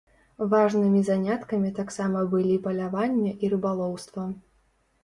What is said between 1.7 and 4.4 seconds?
таксама былі паляванне і рыбалоўства.